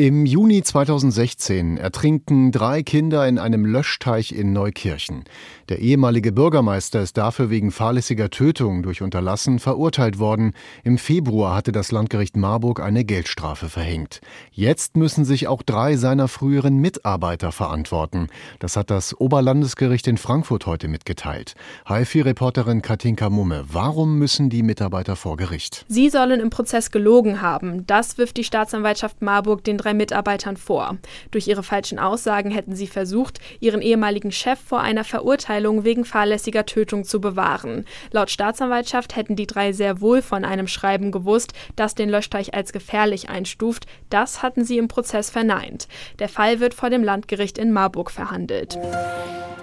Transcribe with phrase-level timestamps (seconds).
[0.00, 5.24] Im Juni 2016 ertrinken drei Kinder in einem Löschteich in Neukirchen.
[5.68, 10.54] Der ehemalige Bürgermeister ist dafür wegen fahrlässiger Tötung durch Unterlassen verurteilt worden.
[10.84, 14.22] Im Februar hatte das Landgericht Marburg eine Geldstrafe verhängt.
[14.52, 18.28] Jetzt müssen sich auch drei seiner früheren Mitarbeiter verantworten.
[18.58, 21.52] Das hat das Oberlandesgericht in Frankfurt heute mitgeteilt.
[21.86, 25.84] HFI-Reporterin Katinka Mumme, warum müssen die Mitarbeiter vor Gericht?
[25.88, 27.86] Sie sollen im Prozess gelogen haben.
[27.86, 30.98] Das wirft die Staatsanwaltschaft Marburg den drei drei Mitarbeitern vor.
[31.30, 36.64] Durch ihre falschen Aussagen hätten sie versucht, ihren ehemaligen Chef vor einer Verurteilung wegen fahrlässiger
[36.64, 37.84] Tötung zu bewahren.
[38.12, 42.72] Laut Staatsanwaltschaft hätten die drei sehr wohl von einem Schreiben gewusst, das den Löschteich als
[42.72, 43.86] gefährlich einstuft.
[44.10, 45.88] Das hatten sie im Prozess verneint.
[46.18, 48.78] Der Fall wird vor dem Landgericht in Marburg verhandelt.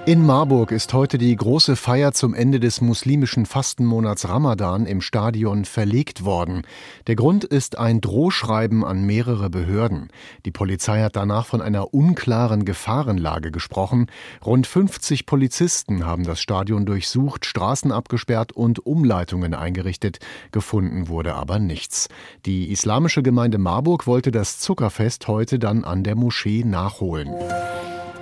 [0.08, 5.66] In Marburg ist heute die große Feier zum Ende des muslimischen Fastenmonats Ramadan im Stadion
[5.66, 6.62] verlegt worden.
[7.08, 10.08] Der Grund ist ein Drohschreiben an mehrere Behörden.
[10.46, 14.08] Die Polizei hat danach von einer unklaren Gefahrenlage gesprochen.
[14.46, 20.20] Rund 50 Polizisten haben das Stadion durchsucht, Straßen abgesperrt und Umleitungen eingerichtet.
[20.54, 22.08] Gefunden wurde aber nichts.
[22.46, 27.36] Die islamische Gemeinde Marburg wollte das Zuckerfest heute dann an der Moschee nachholen.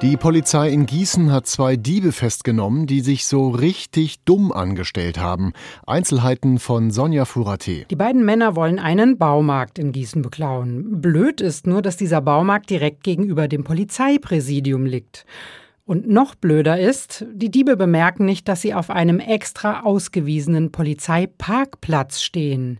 [0.01, 5.53] Die Polizei in Gießen hat zwei Diebe festgenommen, die sich so richtig dumm angestellt haben.
[5.87, 7.85] Einzelheiten von Sonja Furate.
[7.89, 11.01] Die beiden Männer wollen einen Baumarkt in Gießen beklauen.
[11.01, 15.25] Blöd ist nur, dass dieser Baumarkt direkt gegenüber dem Polizeipräsidium liegt.
[15.87, 22.21] Und noch blöder ist, die Diebe bemerken nicht, dass sie auf einem extra ausgewiesenen Polizeiparkplatz
[22.21, 22.79] stehen.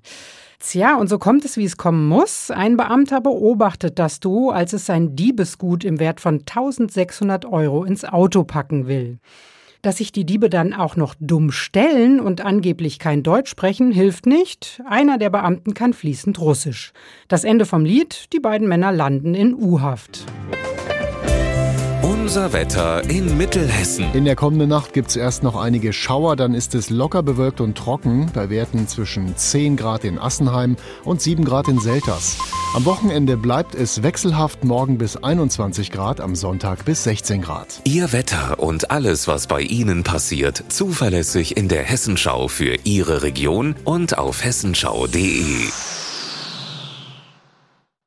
[0.60, 2.50] Tja, und so kommt es, wie es kommen muss.
[2.50, 8.06] Ein Beamter beobachtet das Duo, als es sein Diebesgut im Wert von 1600 Euro ins
[8.06, 9.20] Auto packen will.
[9.84, 14.26] Dass sich die Diebe dann auch noch dumm stellen und angeblich kein Deutsch sprechen, hilft
[14.26, 14.82] nicht.
[14.90, 16.92] Einer der Beamten kann fließend Russisch.
[17.28, 20.26] Das Ende vom Lied, die beiden Männer landen in U-Haft.
[22.26, 24.12] Unser Wetter in Mittelhessen.
[24.16, 27.62] In der kommenden Nacht gibt es erst noch einige Schauer, dann ist es locker bewölkt
[27.62, 32.40] und trocken, bei Werten zwischen 10 Grad in Assenheim und 7 Grad in Selters.
[32.74, 37.80] Am Wochenende bleibt es wechselhaft morgen bis 21 Grad, am Sonntag bis 16 Grad.
[37.84, 43.76] Ihr Wetter und alles, was bei Ihnen passiert, zuverlässig in der Hessenschau für Ihre Region
[43.84, 45.70] und auf hessenschau.de.